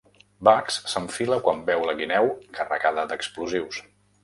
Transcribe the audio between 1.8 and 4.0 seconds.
la guineu carregada d'explosius.